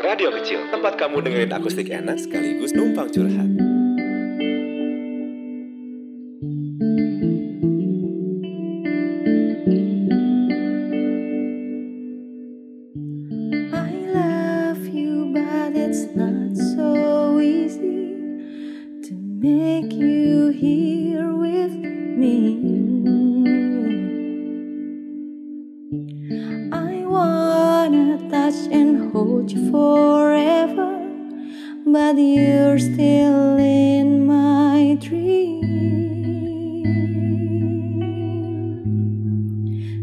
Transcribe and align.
Radio 0.00 0.32
Kecil, 0.32 0.64
tempat 0.72 0.96
kamu 0.96 1.20
dengerin 1.20 1.52
akustik 1.52 1.92
enak 1.92 2.16
sekaligus 2.16 2.72
numpang 2.72 3.12
curhat. 3.12 3.52
Make 19.40 19.96
you 19.96 20.52
here 20.52 21.32
with 21.32 21.72
me. 22.16 23.29
Hold 29.24 29.52
you 29.52 29.70
forever, 29.70 30.90
but 31.84 32.16
you're 32.16 32.78
still 32.78 33.58
in 33.58 34.26
my 34.26 34.96
dream. 34.98 35.62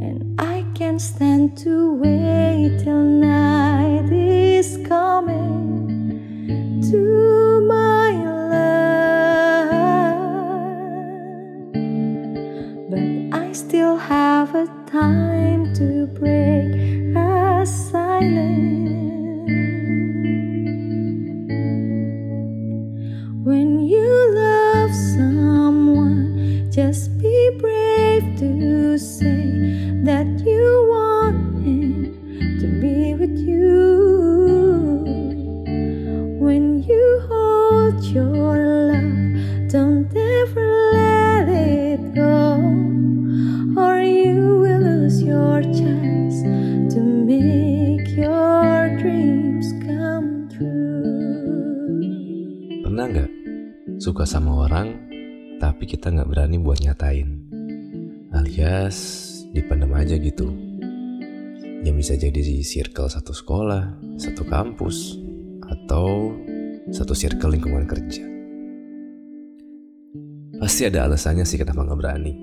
And 0.00 0.40
I 0.40 0.64
can't 0.74 1.00
stand 1.00 1.58
to 1.58 1.94
wait 1.96 2.78
till 2.82 3.02
night 3.02 4.10
is 4.10 4.78
coming 4.88 6.80
to 6.90 7.60
my 7.68 8.10
love. 8.48 8.72
But 12.90 13.38
I 13.38 13.52
still 13.52 13.96
have 13.98 14.54
a 14.54 14.66
time 14.86 15.31
When 23.44 23.80
you 23.80 24.01
suka 54.12 54.28
sama 54.28 54.68
orang 54.68 55.08
tapi 55.56 55.88
kita 55.88 56.12
nggak 56.12 56.28
berani 56.28 56.60
buat 56.60 56.84
nyatain? 56.84 57.48
Alias 58.28 59.24
dipendam 59.56 59.88
aja 59.96 60.20
gitu. 60.20 60.52
Yang 61.80 61.96
bisa 61.96 62.14
jadi 62.20 62.36
di 62.44 62.60
circle 62.60 63.08
satu 63.08 63.32
sekolah, 63.32 64.04
satu 64.20 64.44
kampus, 64.44 65.16
atau 65.64 66.28
satu 66.92 67.16
circle 67.16 67.56
lingkungan 67.56 67.88
kerja. 67.88 68.20
Pasti 70.60 70.92
ada 70.92 71.08
alasannya 71.08 71.48
sih 71.48 71.56
kenapa 71.56 71.80
nggak 71.80 72.00
berani. 72.04 72.34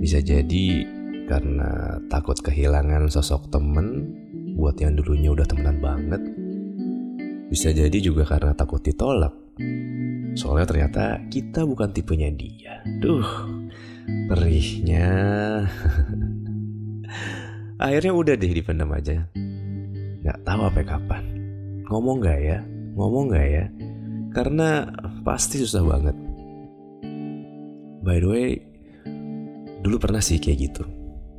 Bisa 0.00 0.24
jadi 0.24 0.88
karena 1.28 2.00
takut 2.08 2.40
kehilangan 2.40 3.12
sosok 3.12 3.52
temen 3.52 4.16
buat 4.56 4.80
yang 4.80 4.96
dulunya 4.96 5.28
udah 5.28 5.44
temenan 5.44 5.76
banget. 5.84 6.24
Bisa 7.52 7.68
jadi 7.68 8.00
juga 8.00 8.24
karena 8.24 8.56
takut 8.56 8.80
ditolak. 8.80 9.43
Soalnya 10.34 10.66
ternyata 10.66 11.22
kita 11.30 11.62
bukan 11.62 11.94
tipenya 11.94 12.30
dia. 12.34 12.82
Duh, 12.98 13.26
perihnya. 14.26 15.08
Akhirnya 17.84 18.12
udah 18.14 18.34
deh 18.34 18.52
dipendam 18.54 18.90
aja. 18.90 19.26
Gak 20.26 20.38
tahu 20.42 20.60
sampai 20.66 20.84
kapan. 20.86 21.24
Ngomong 21.86 22.18
gak 22.22 22.40
ya? 22.42 22.58
Ngomong 22.98 23.30
gak 23.30 23.46
ya? 23.46 23.64
Karena 24.34 24.90
pasti 25.22 25.62
susah 25.62 25.82
banget. 25.86 26.16
By 28.02 28.18
the 28.18 28.28
way, 28.28 28.48
dulu 29.86 29.96
pernah 30.02 30.18
sih 30.18 30.42
kayak 30.42 30.58
gitu. 30.70 30.82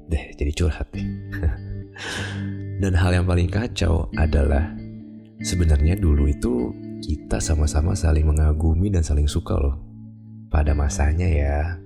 Deh, 0.07 0.31
jadi 0.39 0.51
curhat 0.55 0.87
deh. 0.95 1.03
Dan 2.81 2.93
hal 2.95 3.11
yang 3.15 3.25
paling 3.27 3.51
kacau 3.51 4.07
adalah 4.15 4.84
sebenarnya 5.41 5.99
dulu 5.99 6.29
itu 6.29 6.71
kita 7.03 7.43
sama-sama 7.43 7.97
saling 7.97 8.23
mengagumi 8.23 8.87
dan 8.91 9.03
saling 9.03 9.27
suka 9.27 9.55
loh. 9.57 9.75
Pada 10.47 10.71
masanya 10.71 11.27
ya. 11.27 11.77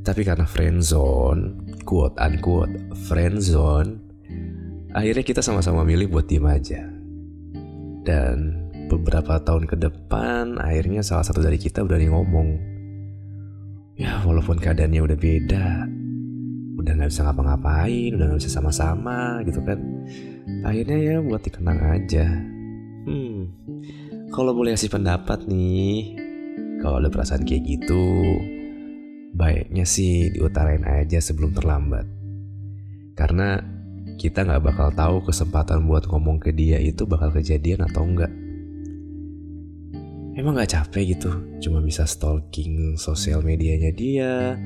Tapi 0.00 0.24
karena 0.24 0.48
friendzone, 0.48 1.76
quote 1.84 2.16
unquote 2.18 2.72
friendzone, 3.06 4.00
akhirnya 4.96 5.22
kita 5.22 5.44
sama-sama 5.44 5.84
milih 5.84 6.10
buat 6.10 6.26
diem 6.26 6.46
aja. 6.48 6.82
Dan 8.00 8.66
beberapa 8.90 9.38
tahun 9.38 9.68
ke 9.70 9.76
depan, 9.78 10.58
akhirnya 10.58 11.04
salah 11.04 11.22
satu 11.22 11.44
dari 11.44 11.60
kita 11.60 11.84
berani 11.86 12.10
ngomong. 12.10 12.48
Ya, 14.00 14.24
walaupun 14.24 14.56
keadaannya 14.56 15.04
udah 15.04 15.18
beda, 15.20 15.66
udah 16.80 16.92
nggak 16.96 17.10
bisa 17.12 17.22
ngapa-ngapain, 17.28 18.10
udah 18.16 18.24
nggak 18.32 18.40
bisa 18.40 18.52
sama-sama 18.52 19.44
gitu 19.44 19.60
kan. 19.60 19.78
Akhirnya 20.64 20.98
ya 20.98 21.16
buat 21.20 21.44
dikenang 21.44 21.80
aja. 21.80 22.26
Hmm, 23.04 23.52
kalau 24.32 24.56
boleh 24.56 24.76
kasih 24.76 24.92
pendapat 24.92 25.44
nih, 25.44 26.16
kalau 26.80 27.00
ada 27.00 27.12
perasaan 27.12 27.44
kayak 27.44 27.64
gitu, 27.68 28.04
baiknya 29.36 29.84
sih 29.84 30.32
diutarain 30.32 30.84
aja 30.84 31.20
sebelum 31.20 31.52
terlambat. 31.52 32.08
Karena 33.14 33.60
kita 34.16 34.44
nggak 34.44 34.64
bakal 34.64 34.88
tahu 34.92 35.16
kesempatan 35.28 35.84
buat 35.88 36.08
ngomong 36.08 36.40
ke 36.40 36.52
dia 36.52 36.76
itu 36.80 37.04
bakal 37.04 37.32
kejadian 37.32 37.84
atau 37.88 38.04
enggak. 38.04 38.32
Emang 40.36 40.56
nggak 40.56 40.72
capek 40.72 41.16
gitu, 41.16 41.32
cuma 41.60 41.84
bisa 41.84 42.08
stalking 42.08 42.96
sosial 42.96 43.44
medianya 43.44 43.92
dia, 43.92 44.56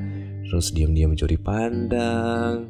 terus 0.48 0.72
diam-diam 0.72 1.12
mencuri 1.12 1.36
pandang, 1.40 2.68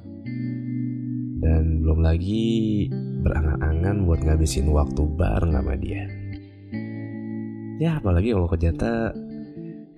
dan 1.45 1.85
belum 1.85 2.01
lagi 2.01 2.89
berangan-angan 3.21 4.09
buat 4.09 4.21
ngabisin 4.25 4.73
waktu 4.73 5.03
bareng 5.05 5.53
sama 5.53 5.77
dia. 5.77 6.09
Ya 7.83 7.99
apalagi 7.99 8.33
kalau 8.33 8.49
ternyata 8.49 9.13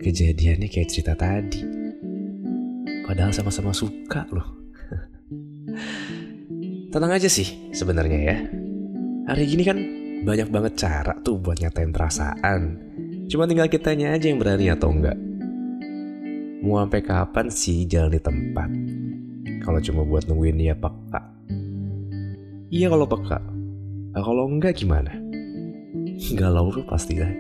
kejadiannya 0.00 0.66
kayak 0.66 0.90
cerita 0.90 1.14
tadi. 1.14 1.62
Padahal 3.06 3.30
sama-sama 3.30 3.70
suka 3.70 4.26
loh. 4.34 4.48
Tenang 6.92 7.12
aja 7.14 7.30
sih 7.30 7.70
sebenarnya 7.70 8.18
ya. 8.18 8.36
Hari 9.30 9.44
gini 9.46 9.62
kan 9.62 9.78
banyak 10.26 10.48
banget 10.50 10.72
cara 10.80 11.14
tuh 11.22 11.38
buat 11.38 11.62
nyatain 11.62 11.94
perasaan. 11.94 12.60
Cuma 13.30 13.46
tinggal 13.46 13.70
kitanya 13.70 14.14
aja 14.14 14.30
yang 14.30 14.42
berani 14.42 14.70
atau 14.70 14.90
enggak. 14.90 15.18
Mau 16.66 16.82
sampai 16.82 16.98
kapan 16.98 17.46
sih 17.46 17.86
jalan 17.86 18.10
di 18.10 18.18
tempat? 18.18 18.66
Kalau 19.62 19.78
cuma 19.78 20.02
buat 20.02 20.26
nungguin 20.26 20.58
dia 20.58 20.74
peka. 20.74 21.22
Iya 22.74 22.90
kalau 22.90 23.06
peka. 23.06 23.38
Nah, 24.10 24.18
kalau 24.26 24.50
enggak 24.50 24.74
gimana? 24.74 25.14
Galau 26.34 26.74
tuh 26.74 26.82
pasti 26.90 27.22
lah. 27.22 27.30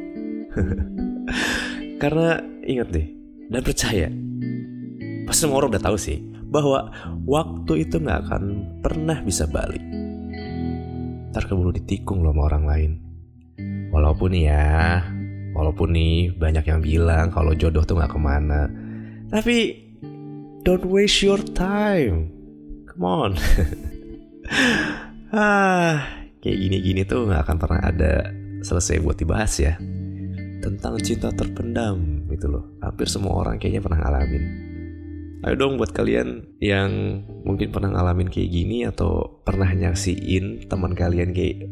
Karena 2.02 2.38
ingat 2.62 2.94
deh, 2.94 3.06
dan 3.50 3.66
percaya, 3.66 4.06
pasti 5.26 5.42
semua 5.42 5.58
orang 5.58 5.74
udah 5.74 5.84
tahu 5.90 5.98
sih 5.98 6.22
bahwa 6.46 6.94
waktu 7.26 7.82
itu 7.82 7.98
nggak 7.98 8.30
akan 8.30 8.42
pernah 8.78 9.18
bisa 9.26 9.50
balik. 9.50 9.82
Ntar 11.34 11.50
keburu 11.50 11.74
ditikung 11.74 12.22
loh 12.22 12.30
sama 12.30 12.46
orang 12.46 12.62
lain. 12.62 12.92
Walaupun 13.90 14.38
ya, 14.38 15.02
walaupun 15.50 15.98
nih 15.98 16.30
banyak 16.30 16.62
yang 16.62 16.78
bilang 16.78 17.34
kalau 17.34 17.58
jodoh 17.58 17.82
tuh 17.82 17.98
nggak 17.98 18.14
ke 18.14 18.20
mana, 18.22 18.85
tapi 19.30 19.86
don't 20.62 20.86
waste 20.86 21.22
your 21.22 21.40
time. 21.54 22.30
Come 22.90 23.04
on. 23.06 23.30
ah, 25.34 26.02
kayak 26.42 26.58
gini-gini 26.58 27.02
tuh 27.02 27.26
nggak 27.26 27.42
akan 27.46 27.56
pernah 27.58 27.80
ada 27.82 28.12
selesai 28.62 28.98
buat 29.02 29.18
dibahas 29.18 29.52
ya 29.62 29.74
tentang 30.62 30.98
cinta 30.98 31.30
terpendam 31.30 32.26
gitu 32.30 32.50
loh. 32.50 32.64
Hampir 32.82 33.06
semua 33.06 33.38
orang 33.38 33.62
kayaknya 33.62 33.82
pernah 33.86 34.02
ngalamin. 34.02 34.44
Ayo 35.46 35.54
dong 35.54 35.78
buat 35.78 35.94
kalian 35.94 36.58
yang 36.58 37.22
mungkin 37.46 37.70
pernah 37.70 37.94
ngalamin 37.94 38.26
kayak 38.26 38.50
gini 38.50 38.82
atau 38.82 39.38
pernah 39.46 39.70
nyaksiin 39.70 40.66
teman 40.66 40.96
kalian 40.96 41.30
kayak 41.30 41.70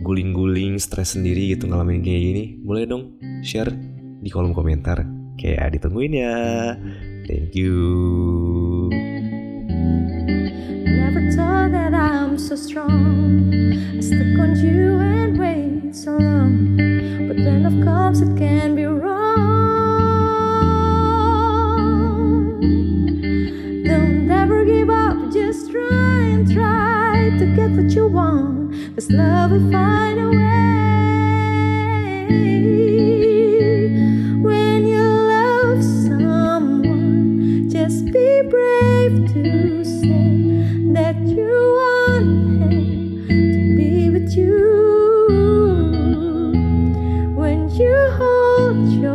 guling-guling 0.00 0.80
stres 0.80 1.12
sendiri 1.12 1.52
gitu 1.52 1.68
ngalamin 1.68 2.00
kayak 2.00 2.22
gini, 2.24 2.44
boleh 2.64 2.88
dong 2.88 3.20
share 3.44 3.68
di 4.24 4.32
kolom 4.32 4.56
komentar. 4.56 5.23
Oke, 5.34 5.58
ya, 5.58 5.66
ditungguin 5.66 6.14
ya. 6.14 6.34
Thank 7.26 7.58
you. 7.58 7.74
Never 10.86 11.26
thought 11.34 11.74
that 11.74 11.90
I'm 11.90 12.38
so 12.38 12.54
strong. 12.54 13.50
I 13.50 13.98
stuck 13.98 14.38
on 14.38 14.54
you 14.62 15.02
and 15.02 15.34
wait 15.34 15.90
so 15.90 16.14
long. 16.14 16.78
But 17.26 17.42
then 17.42 17.66
of 17.66 17.74
course 17.82 18.22
it 18.22 18.30
can 18.38 18.78
be 18.78 18.86
wrong. 18.86 19.34
Don't 23.82 24.30
ever 24.30 24.62
give 24.62 24.86
up, 24.86 25.34
just 25.34 25.74
try 25.74 26.30
and 26.30 26.46
try 26.46 27.34
to 27.42 27.44
get 27.58 27.74
what 27.74 27.90
you 27.90 28.06
want. 28.06 28.70
This 28.94 29.10
love 29.10 29.50
will 29.50 29.66
find 29.66 30.20
a 30.22 30.30
way. 30.30 30.43
Your 48.92 49.13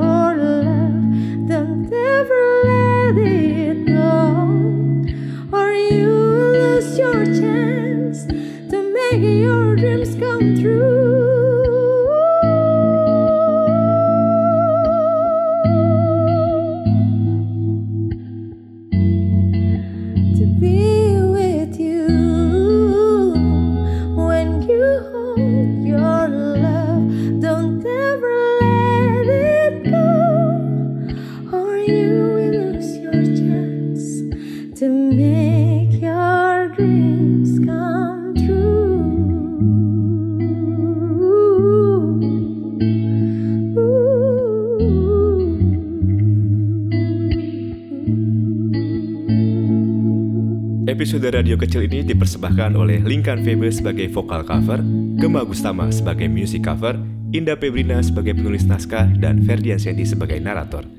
Episode 50.89 51.29
radio 51.29 51.53
kecil 51.53 51.85
ini 51.85 52.01
dipersembahkan 52.01 52.73
oleh 52.73 52.97
Linkan 52.97 53.45
Febe 53.45 53.69
sebagai 53.69 54.09
vokal 54.09 54.41
cover, 54.41 54.81
Gemma 55.21 55.45
Gustama 55.45 55.85
sebagai 55.93 56.25
music 56.25 56.65
cover, 56.65 56.97
Indah 57.29 57.53
Pebrina 57.53 58.01
sebagai 58.01 58.33
penulis 58.33 58.65
naskah, 58.65 59.05
dan 59.21 59.45
Ferdian 59.45 59.77
Sandy 59.77 60.01
sebagai 60.01 60.41
narator. 60.41 60.89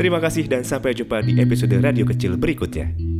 Terima 0.00 0.16
kasih 0.16 0.48
dan 0.48 0.64
sampai 0.64 0.96
jumpa 0.96 1.20
di 1.20 1.36
episode 1.36 1.76
radio 1.76 2.08
kecil 2.08 2.40
berikutnya. 2.40 3.13